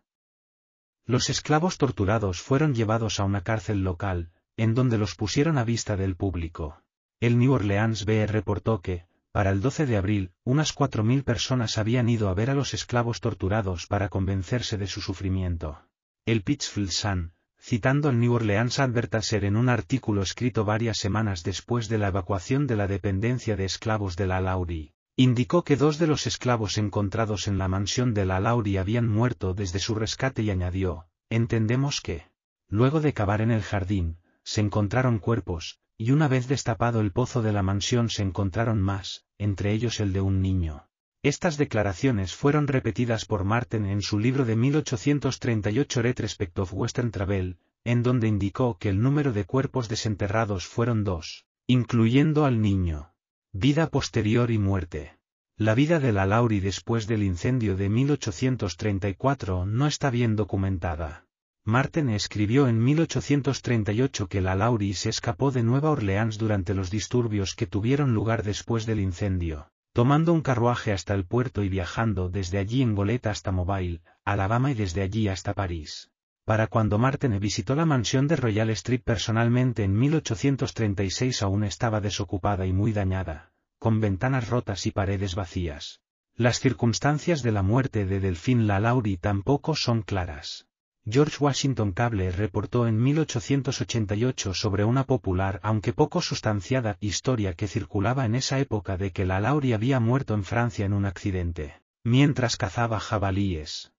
Los 1.05 1.31
esclavos 1.31 1.79
torturados 1.79 2.41
fueron 2.41 2.75
llevados 2.75 3.21
a 3.21 3.25
una 3.25 3.43
cárcel 3.43 3.83
local, 3.83 4.31
en 4.57 4.75
donde 4.75 4.99
los 4.99 5.15
pusieron 5.15 5.59
a 5.59 5.65
vista 5.65 5.97
del 5.97 6.17
público. 6.17 6.83
El 7.21 7.39
New 7.39 7.53
Orleans 7.53 8.05
BE 8.05 8.27
reportó 8.27 8.81
que, 8.81 9.07
para 9.33 9.51
el 9.51 9.61
12 9.61 9.87
de 9.87 9.97
abril, 9.97 10.33
unas 10.45 10.75
4.000 10.75 11.23
personas 11.23 11.77
habían 11.77 12.09
ido 12.09 12.29
a 12.29 12.35
ver 12.35 12.51
a 12.51 12.55
los 12.55 12.73
esclavos 12.73 13.21
torturados 13.21 13.87
para 13.87 14.09
convencerse 14.09 14.79
de 14.79 14.87
su 14.87 15.01
sufrimiento. 15.01 15.79
El 16.25 16.43
Pittsfield 16.43 16.91
Sun, 16.91 17.35
citando 17.67 18.09
al 18.09 18.21
New 18.21 18.33
Orleans 18.33 18.79
Advertiser 18.79 19.45
en 19.45 19.57
un 19.57 19.69
artículo 19.69 20.23
escrito 20.23 20.65
varias 20.65 20.99
semanas 20.99 21.43
después 21.43 21.89
de 21.89 21.99
la 21.99 22.07
evacuación 22.07 22.69
de 22.69 22.77
la 22.77 22.87
dependencia 22.87 23.57
de 23.57 23.65
esclavos 23.65 24.15
de 24.15 24.29
la 24.29 24.41
Lauri, 24.41 24.95
indicó 25.17 25.65
que 25.65 25.77
dos 25.77 25.99
de 25.99 26.07
los 26.07 26.29
esclavos 26.29 26.79
encontrados 26.79 27.49
en 27.49 27.59
la 27.59 27.67
mansión 27.67 28.15
de 28.15 28.25
la 28.25 28.39
Lauri 28.39 28.77
habían 28.77 29.09
muerto 29.09 29.53
desde 29.53 29.81
su 29.81 29.97
rescate 29.97 30.45
y 30.45 30.51
añadió, 30.51 31.09
entendemos 31.29 32.01
que, 32.01 32.29
luego 32.69 33.01
de 33.01 33.13
cavar 33.13 33.41
en 33.41 33.51
el 33.51 33.63
jardín, 33.63 34.19
se 34.45 34.61
encontraron 34.61 35.19
cuerpos, 35.19 35.81
y 35.99 36.13
una 36.13 36.29
vez 36.29 36.47
destapado 36.47 37.01
el 37.01 37.11
pozo 37.11 37.43
de 37.43 37.53
la 37.53 37.65
mansión 37.65 38.11
se 38.11 38.23
encontraron 38.23 38.81
más, 38.81 39.27
entre 39.39 39.73
ellos 39.73 39.99
el 39.99 40.13
de 40.13 40.21
un 40.21 40.41
niño. 40.41 40.89
Estas 41.27 41.57
declaraciones 41.57 42.37
fueron 42.37 42.69
repetidas 42.69 43.25
por 43.25 43.43
Martin 43.43 43.85
en 43.85 44.01
su 44.01 44.21
libro 44.21 44.45
de 44.45 44.55
1838 44.55 46.01
Retrospect 46.01 46.57
of 46.61 46.73
Western 46.73 47.11
Travel, 47.11 47.59
en 47.83 48.05
donde 48.05 48.29
indicó 48.29 48.79
que 48.79 48.91
el 48.91 49.03
número 49.03 49.33
de 49.33 49.45
cuerpos 49.45 49.89
desenterrados 49.89 50.69
fueron 50.69 51.03
dos, 51.03 51.45
incluyendo 51.67 52.45
al 52.45 52.61
niño. 52.61 53.13
Vida 53.53 53.89
posterior 53.89 54.53
y 54.53 54.59
muerte. 54.59 55.19
La 55.57 55.75
vida 55.75 55.99
de 55.99 56.13
la 56.13 56.27
Lauri 56.27 56.61
después 56.61 57.09
del 57.09 57.25
incendio 57.25 57.77
de 57.77 57.89
1834 57.89 59.67
no 59.67 59.89
está 59.89 60.11
bien 60.11 60.37
documentada. 60.37 61.27
Martin 61.65 62.09
escribió 62.09 62.69
en 62.69 62.79
1838 62.79 64.29
que 64.29 64.41
la 64.41 64.55
Lauri 64.55 64.95
se 64.95 65.09
escapó 65.09 65.51
de 65.51 65.65
Nueva 65.65 65.91
Orleans 65.91 66.39
durante 66.39 66.73
los 66.73 66.89
disturbios 66.89 67.57
que 67.57 67.67
tuvieron 67.67 68.15
lugar 68.15 68.45
después 68.45 68.87
del 68.87 69.01
incendio, 69.01 69.73
tomando 69.97 70.35
un 70.35 70.43
carruaje 70.43 70.93
hasta 70.93 71.15
el 71.15 71.25
puerto 71.25 71.65
y 71.65 71.71
viajando 71.71 72.29
desde 72.29 72.59
allí 72.59 72.83
en 72.83 72.95
goleta 72.95 73.31
hasta 73.31 73.51
Mobile, 73.51 74.03
Alabama 74.27 74.71
y 74.71 74.75
desde 74.75 75.01
allí 75.01 75.27
hasta 75.27 75.55
París. 75.55 76.11
Para 76.45 76.67
cuando 76.67 76.99
Martin 76.99 77.41
visitó 77.41 77.75
la 77.75 77.87
mansión 77.87 78.29
de 78.29 78.37
Royal 78.37 78.69
Street 78.69 79.01
personalmente 79.03 79.85
en 79.85 79.99
1836 79.99 81.41
aún 81.41 81.65
estaba 81.65 82.03
desocupada 82.03 82.67
y 82.67 82.75
muy 82.75 82.93
dañada, 82.93 83.53
con 83.79 84.03
ventanas 84.03 84.51
rotas 84.51 84.85
y 84.85 84.91
paredes 84.91 85.35
vacías. 85.35 86.03
Las 86.35 86.61
circunstancias 86.61 87.43
de 87.43 87.53
la 87.53 87.63
muerte 87.63 88.05
de 88.05 88.21
Delfín 88.21 88.67
Lalauri 88.67 89.17
tampoco 89.17 89.75
son 89.75 90.03
claras. 90.03 90.66
George 91.09 91.37
Washington 91.39 91.93
Cable 91.93 92.33
reportó 92.33 92.89
en 92.89 93.01
1888 93.01 94.55
sobre 94.55 94.85
una 94.85 95.05
popular 95.05 95.61
aunque 95.63 95.93
poco 95.93 96.21
sustanciada 96.21 96.97
historia 97.01 97.55
que 97.55 97.69
circulaba 97.69 98.27
en 98.27 98.35
esa 98.35 98.59
época 98.59 98.97
de 98.97 99.13
que 99.13 99.25
la 99.25 99.41
Lauri 99.41 99.73
había 99.73 100.01
muerto 100.01 100.35
en 100.35 100.43
Francia 100.43 100.85
en 100.85 100.93
un 100.93 101.05
accidente, 101.05 101.81
mientras 102.03 102.57
cazaba 102.57 102.99
jabalíes. 102.99 103.93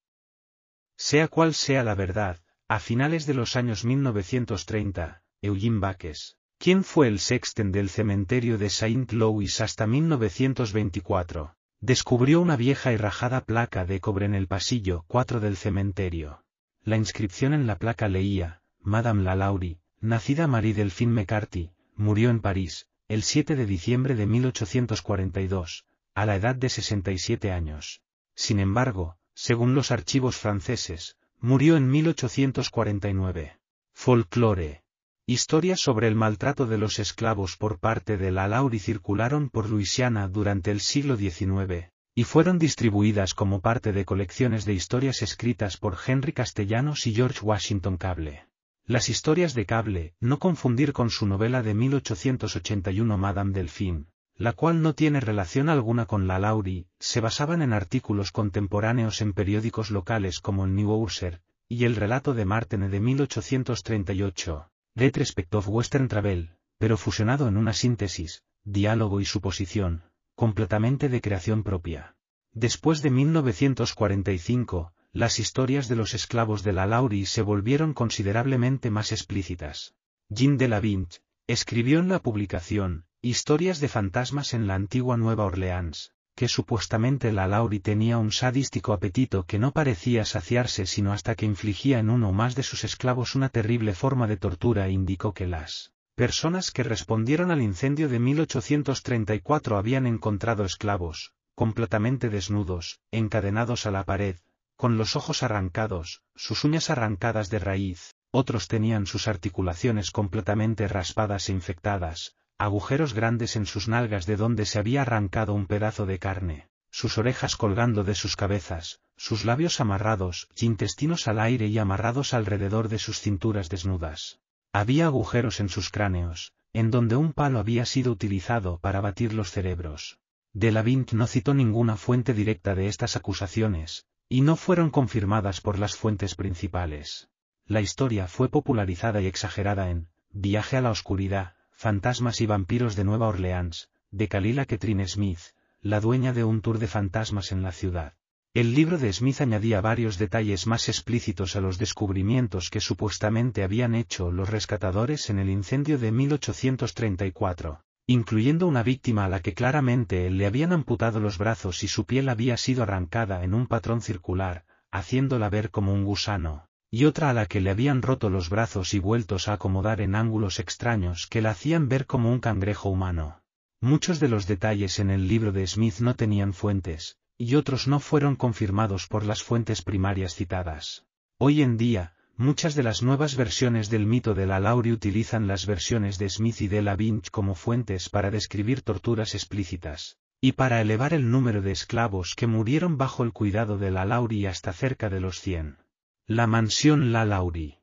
Sea 0.98 1.30
cual 1.30 1.54
sea 1.54 1.84
la 1.84 1.96
verdad, 1.96 2.42
a 2.68 2.80
finales 2.80 3.26
de 3.26 3.36
los 3.36 3.56
años 3.56 3.86
1930, 3.86 5.24
Eugene 5.42 5.80
Baques, 5.80 6.38
¿Quién 6.60 6.84
fue 6.84 7.08
el 7.08 7.20
sexten 7.20 7.72
del 7.72 7.88
cementerio 7.88 8.58
de 8.58 8.72
Saint 8.72 9.12
Louis 9.12 9.62
hasta 9.62 9.86
1924? 9.86 11.56
Descubrió 11.80 12.42
una 12.42 12.56
vieja 12.56 12.92
y 12.92 12.98
rajada 12.98 13.46
placa 13.46 13.86
de 13.86 14.00
cobre 14.00 14.26
en 14.26 14.34
el 14.34 14.48
pasillo 14.48 15.06
4 15.08 15.40
del 15.40 15.56
cementerio. 15.56 16.44
La 16.88 16.96
inscripción 16.96 17.53
en 17.53 17.67
la 17.67 17.77
placa 17.79 18.08
leía, 18.08 18.62
Madame 18.79 19.22
Lalaurie, 19.22 19.82
nacida 20.00 20.48
Marie 20.48 20.74
Delphine 20.74 21.12
McCarthy, 21.12 21.72
murió 21.98 22.29
en 22.29 22.39
París, 22.39 22.88
el 23.10 23.24
7 23.24 23.58
de 23.58 23.65
diciembre 23.65 24.15
de 24.15 24.25
1842, 24.25 25.86
a 26.15 26.25
la 26.25 26.38
edad 26.38 26.56
de 26.56 26.70
67 26.70 27.51
años. 27.51 28.01
Sin 28.36 28.62
embargo, 28.62 29.17
según 29.34 29.75
los 29.75 29.91
archivos 29.91 30.38
franceses, 30.38 31.17
murió 31.41 31.75
en 31.75 31.91
1849. 31.91 33.60
Folklore. 33.91 34.86
Historias 35.25 35.82
sobre 35.82 36.08
el 36.08 36.15
maltrato 36.15 36.67
de 36.67 36.77
los 36.77 37.00
esclavos 37.00 37.58
por 37.58 37.79
parte 37.79 38.15
de 38.15 38.32
la 38.32 38.48
Lauri 38.48 38.79
circularon 38.79 39.50
por 39.50 39.70
Luisiana 39.70 40.29
durante 40.29 40.72
el 40.72 40.79
siglo 40.79 41.17
XIX, 41.17 41.91
y 42.17 42.24
fueron 42.24 42.57
distribuidas 42.57 43.36
como 43.36 43.62
parte 43.62 43.93
de 43.93 44.03
colecciones 44.03 44.65
de 44.65 44.74
historias 44.74 45.21
escritas 45.21 45.77
por 45.77 45.95
Henry 46.03 46.33
Castellanos 46.33 47.05
y 47.05 47.13
George 47.13 47.41
Washington 47.43 47.97
Cable. 47.97 48.47
Las 48.86 49.09
historias 49.09 49.53
de 49.53 49.67
Cable, 49.67 50.15
no 50.19 50.39
confundir 50.39 50.93
con 50.93 51.12
su 51.12 51.27
novela 51.27 51.62
de 51.62 51.75
1881 51.75 53.19
Madame 53.19 53.53
Delphine, 53.53 54.05
la 54.36 54.53
cual 54.53 54.81
no 54.81 54.95
tiene 54.95 55.19
relación 55.19 55.69
alguna 55.69 56.07
con 56.07 56.25
la 56.25 56.39
Lauri, 56.39 56.88
se 56.97 57.21
basaban 57.21 57.62
en 57.62 57.71
artículos 57.71 58.31
contemporáneos 58.31 59.21
en 59.21 59.33
periódicos 59.33 59.91
locales 59.91 60.39
como 60.39 60.65
el 60.65 60.74
New 60.74 60.89
Urser, 60.89 61.43
y 61.69 61.86
el 61.86 61.95
relato 61.95 62.33
de 62.33 62.45
Martin 62.45 62.89
de 62.89 63.00
1838, 63.00 64.71
Retrospect 64.95 65.53
of 65.53 65.69
Western 65.69 66.07
Travel, 66.07 66.50
pero 66.79 66.97
fusionado 66.97 67.47
en 67.47 67.57
una 67.57 67.74
síntesis, 67.74 68.41
diálogo 68.63 69.21
y 69.21 69.25
suposición, 69.25 70.07
completamente 70.38 71.10
de 71.10 71.20
creación 71.20 71.63
propia. 71.63 72.15
Después 72.53 73.01
de 73.01 73.10
1945, 73.10 74.94
las 75.12 75.39
historias 75.39 75.88
de 75.88 75.96
los 75.96 76.13
esclavos 76.13 76.62
de 76.62 76.74
la 76.74 76.86
Lauri 76.86 77.25
se 77.25 77.41
volvieron 77.41 77.96
considerablemente 77.96 78.91
más 78.91 79.12
explícitas. 79.12 79.96
Jean 80.29 80.58
de 80.58 80.67
la 80.67 80.79
Vinch, 80.79 81.22
escribió 81.48 81.98
en 81.98 82.10
la 82.10 82.20
publicación, 82.20 83.06
Historias 83.24 83.79
de 83.79 83.88
fantasmas 83.88 84.53
en 84.53 84.67
la 84.67 84.75
antigua 84.75 85.17
Nueva 85.17 85.44
Orleans, 85.44 86.13
que 86.36 86.48
supuestamente 86.48 87.32
la 87.32 87.48
Lauri 87.48 87.79
tenía 87.79 88.20
un 88.20 88.32
sadístico 88.32 88.94
apetito 88.94 89.44
que 89.48 89.58
no 89.58 89.72
parecía 89.72 90.24
saciarse 90.24 90.86
sino 90.86 91.13
hasta 91.13 91.34
que 91.34 91.48
infligía 91.48 91.98
en 91.98 92.12
uno 92.12 92.29
o 92.29 92.34
más 92.34 92.53
de 92.53 92.62
sus 92.62 92.84
esclavos 92.84 93.34
una 93.34 93.50
terrible 93.50 93.96
forma 93.96 94.27
de 94.27 94.38
tortura 94.38 94.86
e 94.86 94.91
indicó 94.91 95.34
que 95.34 95.48
las 95.48 95.94
personas 96.17 96.71
que 96.71 96.81
respondieron 96.81 97.51
al 97.51 97.62
incendio 97.62 98.09
de 98.09 98.17
1834 98.17 99.77
habían 99.77 100.07
encontrado 100.07 100.65
esclavos, 100.65 101.36
completamente 101.53 102.29
desnudos, 102.29 103.01
encadenados 103.12 103.86
a 103.86 103.91
la 103.91 104.03
pared, 104.03 104.38
con 104.75 104.97
los 104.97 105.15
ojos 105.15 105.43
arrancados, 105.43 106.24
sus 106.36 106.63
uñas 106.63 106.89
arrancadas 106.89 107.51
de 107.51 107.59
raíz, 107.59 108.15
otros 108.31 108.67
tenían 108.67 109.05
sus 109.05 109.27
articulaciones 109.27 110.09
completamente 110.09 110.88
raspadas 110.88 111.50
e 111.50 111.51
infectadas, 111.51 112.36
agujeros 112.57 113.13
grandes 113.13 113.55
en 113.55 113.67
sus 113.67 113.88
nalgas 113.88 114.25
de 114.25 114.38
donde 114.38 114.65
se 114.65 114.79
había 114.79 115.03
arrancado 115.03 115.53
un 115.53 115.67
pedazo 115.67 116.07
de 116.07 116.17
carne, 116.17 116.67
sus 116.89 117.19
orejas 117.19 117.55
colgando 117.55 118.03
de 118.03 118.15
sus 118.15 118.36
cabezas, 118.36 119.01
sus 119.17 119.45
labios 119.45 119.79
amarrados, 119.81 120.50
intestinos 120.55 121.27
al 121.27 121.38
aire 121.38 121.67
y 121.67 121.77
amarrados 121.77 122.33
alrededor 122.33 122.89
de 122.89 122.97
sus 122.97 123.19
cinturas 123.19 123.69
desnudas. 123.69 124.39
Había 124.79 125.07
agujeros 125.07 125.60
en 125.60 125.69
sus 125.69 125.89
cráneos, 125.89 126.53
en 126.72 126.91
donde 126.91 127.15
un 127.15 127.34
palo 127.34 127.57
había 127.57 127.84
sido 127.84 128.12
utilizado 128.12 128.77
para 128.77 129.01
batir 129.01 129.34
los 129.34 129.50
cerebros. 129.50 130.19
De 130.53 130.72
la 130.72 130.84
no 130.84 131.25
citó 131.25 131.55
ninguna 131.55 131.98
fuente 131.98 132.36
directa 132.36 132.75
de 132.75 132.86
estas 132.86 133.15
acusaciones, 133.15 134.05
y 134.29 134.41
no 134.41 134.55
fueron 134.55 134.91
confirmadas 134.91 135.62
por 135.62 135.79
las 135.79 135.96
fuentes 135.96 136.36
principales. 136.36 137.27
La 137.65 137.81
historia 137.81 138.27
fue 138.27 138.50
popularizada 138.50 139.19
y 139.19 139.25
exagerada 139.25 139.89
en 139.89 140.10
Viaje 140.29 140.77
a 140.77 140.81
la 140.81 140.91
Oscuridad, 140.91 141.55
Fantasmas 141.72 142.39
y 142.39 142.46
vampiros 142.46 142.96
de 142.96 143.03
Nueva 143.03 143.29
Orleans, 143.29 143.89
de 144.12 144.27
Kalila 144.27 144.65
Ketrine 144.65 145.07
Smith, 145.07 145.55
la 145.81 146.01
dueña 146.01 146.34
de 146.34 146.43
un 146.43 146.62
tour 146.62 146.77
de 146.77 146.86
fantasmas 146.86 147.51
en 147.51 147.63
la 147.63 147.72
ciudad. 147.72 148.13
El 148.58 148.74
libro 148.74 148.98
de 148.98 149.14
Smith 149.14 149.40
añadía 149.42 149.82
varios 149.82 150.18
detalles 150.18 150.66
más 150.66 150.90
explícitos 150.90 151.56
a 151.56 151.62
los 151.62 151.78
descubrimientos 151.78 152.72
que 152.72 152.80
supuestamente 152.80 153.62
habían 153.62 153.94
hecho 153.94 154.32
los 154.32 154.50
rescatadores 154.50 155.30
en 155.30 155.38
el 155.38 155.52
incendio 155.52 156.00
de 156.00 156.12
1834, 156.12 157.84
incluyendo 158.08 158.66
una 158.66 158.82
víctima 158.82 159.26
a 159.26 159.30
la 159.30 159.42
que 159.42 159.54
claramente 159.54 160.32
le 160.32 160.48
habían 160.48 160.74
amputado 160.74 161.20
los 161.20 161.38
brazos 161.38 161.84
y 161.84 161.88
su 161.88 162.08
piel 162.08 162.30
había 162.30 162.58
sido 162.58 162.82
arrancada 162.82 163.44
en 163.44 163.54
un 163.54 163.68
patrón 163.68 164.02
circular, 164.02 164.66
haciéndola 164.90 165.52
ver 165.52 165.70
como 165.70 165.94
un 165.94 166.04
gusano 166.04 166.66
y 166.90 167.06
otra 167.06 167.30
a 167.30 167.34
la 167.34 167.46
que 167.46 167.62
le 167.62 167.70
habían 167.70 168.02
roto 168.02 168.32
los 168.32 168.50
brazos 168.50 168.96
y 168.96 168.98
vueltos 168.98 169.48
a 169.48 169.54
acomodar 169.54 170.02
en 170.02 170.16
ángulos 170.16 170.58
extraños 170.60 171.28
que 171.28 171.44
la 171.44 171.52
hacían 171.52 171.90
ver 171.90 172.08
como 172.08 172.32
un 172.32 172.40
cangrejo 172.40 172.90
humano. 172.90 173.40
Muchos 173.82 174.20
de 174.20 174.30
los 174.30 174.48
detalles 174.48 174.98
en 174.98 175.12
el 175.12 175.28
libro 175.28 175.52
de 175.52 175.68
Smith 175.68 176.00
no 176.00 176.16
tenían 176.16 176.54
fuentes, 176.54 177.20
y 177.38 177.56
otros 177.56 177.88
no 177.88 178.00
fueron 178.00 178.36
confirmados 178.36 179.08
por 179.08 179.25
las 179.25 179.44
fuentes 179.44 179.82
primarias 179.82 180.36
citadas. 180.36 181.06
Hoy 181.38 181.62
en 181.62 181.77
día, 181.77 182.15
muchas 182.36 182.75
de 182.75 182.84
las 182.84 183.03
nuevas 183.03 183.36
versiones 183.36 183.89
del 183.89 184.06
mito 184.06 184.34
de 184.34 184.46
la 184.46 184.60
Laurie 184.60 184.94
utilizan 184.94 185.48
las 185.48 185.65
versiones 185.65 186.17
de 186.17 186.29
Smith 186.29 186.62
y 186.62 186.67
de 186.67 186.82
la 186.82 186.96
Vinch 186.96 187.29
como 187.29 187.56
fuentes 187.56 188.10
para 188.10 188.32
describir 188.32 188.82
torturas 188.82 189.36
explícitas, 189.36 190.17
y 190.41 190.53
para 190.53 190.82
elevar 190.82 191.13
el 191.13 191.29
número 191.29 191.62
de 191.62 191.72
esclavos 191.72 192.34
que 192.36 192.48
murieron 192.48 192.98
bajo 192.98 193.24
el 193.24 193.34
cuidado 193.34 193.77
de 193.77 193.91
la 193.91 194.06
Laurie 194.06 194.48
hasta 194.48 194.74
cerca 194.74 195.10
de 195.10 195.20
los 195.20 195.39
100. 195.39 195.77
La 196.25 196.48
mansión 196.48 197.12
La 197.12 197.25
Laurie. 197.25 197.79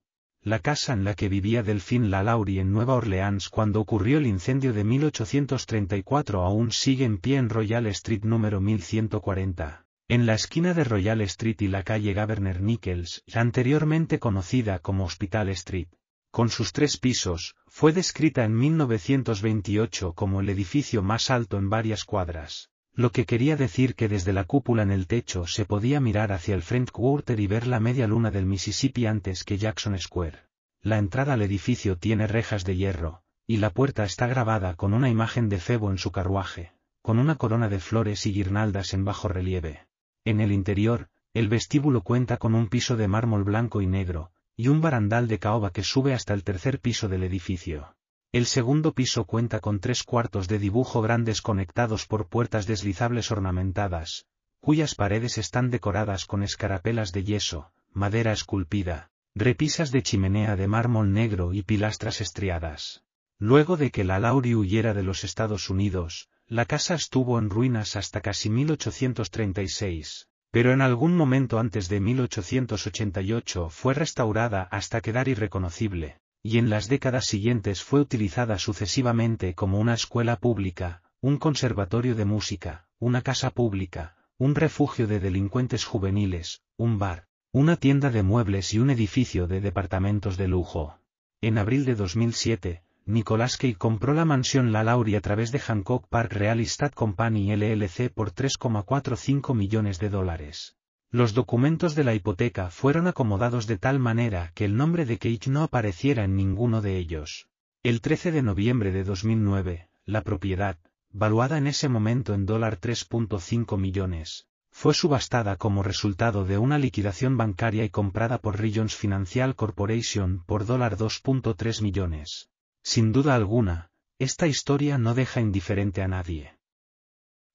La 0.47 0.59
casa 0.59 0.93
en 0.93 1.05
la 1.05 1.15
que 1.15 1.31
vivía 1.31 1.63
Delphine 1.63 2.11
La 2.11 2.23
Laurie 2.23 2.61
en 2.61 2.71
Nueva 2.71 2.97
Orleans 2.97 3.49
cuando 3.49 3.81
ocurrió 3.81 4.19
el 4.19 4.27
incendio 4.27 4.75
de 4.75 4.85
1834 4.85 6.43
aún 6.43 6.71
sigue 6.71 7.07
en 7.07 7.17
pie 7.17 7.39
en 7.39 7.49
Royal 7.49 7.87
Street 7.87 8.25
número 8.25 8.61
1140, 8.61 9.87
en 10.09 10.27
la 10.27 10.35
esquina 10.35 10.75
de 10.75 10.85
Royal 10.85 11.23
Street 11.23 11.57
y 11.61 11.69
la 11.69 11.83
calle 11.83 12.13
Governor 12.13 12.61
Nichols, 12.61 13.23
anteriormente 13.33 14.19
conocida 14.19 14.81
como 14.81 15.07
Hospital 15.07 15.49
Street. 15.49 15.89
Con 16.31 16.51
sus 16.51 16.75
tres 16.75 16.99
pisos, 16.99 17.55
fue 17.67 17.95
descrita 17.95 18.45
en 18.45 18.55
1928 18.55 20.13
como 20.13 20.43
el 20.43 20.51
edificio 20.51 21.03
más 21.03 21.31
alto 21.31 21.57
en 21.57 21.71
varias 21.71 22.05
cuadras 22.05 22.69
lo 22.97 23.11
que 23.11 23.27
quería 23.27 23.57
decir 23.57 23.97
que 23.97 24.09
desde 24.09 24.33
la 24.33 24.45
cúpula 24.45 24.85
en 24.85 24.93
el 24.93 25.09
techo 25.09 25.49
se 25.49 25.65
podía 25.65 25.99
mirar 26.01 26.31
hacia 26.31 26.55
el 26.55 26.63
Front 26.63 26.93
Quarter 26.93 27.41
y 27.41 27.49
ver 27.49 27.67
la 27.67 27.81
media 27.81 28.07
luna 28.07 28.31
del 28.31 28.47
Mississippi 28.47 29.07
antes 29.07 29.43
que 29.43 29.59
Jackson 29.59 29.99
Square. 29.99 30.39
La 30.81 30.99
entrada 30.99 31.33
al 31.33 31.43
edificio 31.43 31.99
tiene 31.99 32.29
rejas 32.29 32.65
de 32.65 32.77
hierro, 32.77 33.23
y 33.49 33.57
la 33.57 33.71
puerta 33.71 34.05
está 34.05 34.29
grabada 34.29 34.77
con 34.77 34.95
una 34.95 35.11
imagen 35.11 35.49
de 35.49 35.59
Febo 35.59 35.91
en 35.91 35.99
su 35.99 36.13
carruaje, 36.13 36.73
con 37.03 37.19
una 37.19 37.35
corona 37.35 37.69
de 37.69 37.81
flores 37.81 38.27
y 38.27 38.33
guirnaldas 38.33 38.95
en 38.95 39.05
bajo 39.05 39.27
relieve. 39.27 39.89
En 40.25 40.41
el 40.41 40.53
interior, 40.53 41.09
el 41.33 41.49
vestíbulo 41.49 42.03
cuenta 42.03 42.37
con 42.37 42.55
un 42.55 42.69
piso 42.69 42.97
de 42.97 43.09
mármol 43.09 43.43
blanco 43.43 43.83
y 43.83 43.89
negro, 43.89 44.31
y 44.57 44.69
un 44.69 44.81
barandal 44.81 45.27
de 45.27 45.41
caoba 45.41 45.73
que 45.73 45.83
sube 45.83 46.15
hasta 46.15 46.33
el 46.33 46.45
tercer 46.45 46.79
piso 46.79 47.09
del 47.09 47.25
edificio. 47.25 47.97
El 48.35 48.47
segundo 48.47 48.95
piso 48.95 49.27
cuenta 49.27 49.61
con 49.61 49.79
tres 49.79 50.03
cuartos 50.03 50.49
de 50.49 50.59
dibujo 50.59 51.01
grandes 51.01 51.41
conectados 51.41 52.05
por 52.05 52.27
puertas 52.27 52.67
deslizables 52.67 53.31
ornamentadas, 53.31 54.27
cuyas 54.59 54.97
paredes 54.97 55.39
están 55.39 55.71
decoradas 55.71 56.25
con 56.25 56.43
escarapelas 56.43 57.13
de 57.13 57.23
yeso, 57.23 57.71
madera 57.93 58.33
esculpida, 58.33 59.13
repisas 59.37 59.93
de 59.93 60.03
chimenea 60.03 60.57
de 60.57 60.67
mármol 60.67 61.13
negro 61.13 61.53
y 61.53 61.63
pilastras 61.63 62.21
estriadas. 62.21 63.05
Luego 63.39 63.77
de 63.77 63.93
que 63.93 64.03
la 64.03 64.19
Lauri 64.19 64.57
huyera 64.57 64.95
de 64.95 65.05
los 65.05 65.23
Estados 65.23 65.71
Unidos, 65.71 66.29
la 66.49 66.65
casa 66.65 66.97
estuvo 66.97 67.39
en 67.39 67.51
ruinas 67.51 67.95
hasta 67.95 68.21
casi 68.21 68.51
1836, 68.51 70.27
pero 70.51 70.73
en 70.73 70.81
algún 70.81 71.17
momento 71.17 71.61
antes 71.61 71.89
de 71.89 72.01
1888 72.01 73.71
fue 73.71 73.95
restaurada 73.95 74.65
hasta 74.73 75.01
quedar 75.03 75.29
irreconocible, 75.29 76.19
y 76.47 76.59
en 76.59 76.69
las 76.69 76.89
décadas 76.89 77.25
siguientes 77.25 77.83
fue 77.83 78.01
utilizada 78.01 78.59
sucesivamente 78.59 79.55
como 79.55 79.81
una 79.81 79.95
escuela 79.95 80.37
pública, 80.37 81.03
un 81.23 81.39
conservatorio 81.39 82.15
de 82.15 82.27
música, 82.27 82.87
una 82.99 83.23
casa 83.23 83.49
pública, 83.49 84.15
un 84.37 84.55
refugio 84.55 85.07
de 85.07 85.21
delincuentes 85.21 85.87
juveniles, 85.87 86.63
un 86.77 86.99
bar, 86.99 87.29
una 87.51 87.77
tienda 87.77 88.11
de 88.11 88.23
muebles 88.23 88.75
y 88.75 88.79
un 88.79 88.91
edificio 88.91 89.47
de 89.47 89.63
departamentos 89.63 90.37
de 90.37 90.49
lujo. 90.49 90.99
En 91.41 91.57
abril 91.57 91.87
de 91.87 91.95
2007, 91.95 92.83
Nicolas 93.07 93.57
Key 93.57 93.75
compró 93.75 94.13
la 94.13 94.27
mansión 94.27 94.71
La 94.71 94.85
Laurie 94.85 95.17
a 95.17 95.23
través 95.23 95.51
de 95.51 95.61
Hancock 95.61 96.07
Park 96.09 96.35
Real 96.35 96.61
Estate 96.61 96.95
Company 96.95 97.57
LLC 97.57 98.13
por 98.13 98.35
3,45 98.35 99.55
millones 99.55 99.99
de 99.99 100.11
dólares. 100.11 100.77
Los 101.15 101.33
documentos 101.33 101.95
de 101.95 102.03
la 102.03 102.13
hipoteca 102.13 102.71
fueron 102.71 103.07
acomodados 103.07 103.69
de 103.69 103.79
tal 103.79 104.01
manera 104.01 104.51
que 104.57 104.65
el 104.65 104.77
nombre 104.77 105.07
de 105.07 105.19
Cage 105.19 105.49
no 105.49 105.63
apareciera 105.63 106.25
en 106.25 106.35
ninguno 106.35 106.83
de 106.83 106.99
ellos. 106.99 107.47
El 107.85 108.01
13 108.01 108.33
de 108.33 108.43
noviembre 108.43 108.91
de 108.91 109.05
2009, 109.05 109.89
la 110.07 110.23
propiedad, 110.23 110.77
valuada 111.13 111.57
en 111.57 111.69
ese 111.69 111.89
momento 111.89 112.35
en 112.35 112.47
dólar 112.47 112.81
3.5 112.81 113.79
millones, 113.79 114.49
fue 114.73 114.93
subastada 114.93 115.55
como 115.55 115.85
resultado 115.85 116.45
de 116.47 116.59
una 116.59 116.79
liquidación 116.79 117.37
bancaria 117.37 117.85
y 117.85 117.91
comprada 117.91 118.39
por 118.39 118.59
Regions 118.59 118.97
Financial 118.97 119.55
Corporation 119.55 120.43
por 120.45 120.67
dólar 120.67 120.97
2.3 120.97 121.81
millones. 121.81 122.51
Sin 122.83 123.13
duda 123.13 123.37
alguna, 123.37 123.93
esta 124.19 124.49
historia 124.49 124.99
no 124.99 125.15
deja 125.15 125.41
indiferente 125.41 126.03
a 126.03 126.09
nadie. 126.09 126.59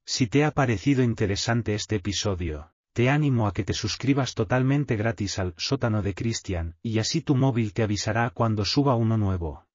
Si 0.06 0.28
te 0.28 0.46
ha 0.46 0.52
parecido 0.52 1.04
interesante 1.04 1.76
este 1.76 1.98
episodio, 1.98 2.72
te 3.00 3.10
animo 3.10 3.48
a 3.48 3.54
que 3.54 3.64
te 3.64 3.72
suscribas 3.72 4.36
totalmente 4.36 4.98
gratis 4.98 5.40
al 5.40 5.54
sótano 5.56 6.02
de 6.02 6.14
Cristian, 6.14 6.76
y 6.84 7.00
así 7.00 7.22
tu 7.22 7.34
móvil 7.34 7.72
te 7.72 7.82
avisará 7.82 8.30
cuando 8.32 8.66
suba 8.66 8.96
uno 8.96 9.16
nuevo. 9.16 9.69